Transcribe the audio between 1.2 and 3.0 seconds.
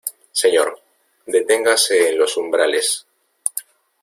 deténgase en los umbrales.